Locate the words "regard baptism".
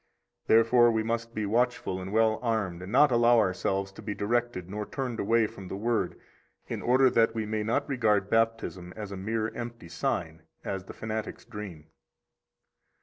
7.87-8.93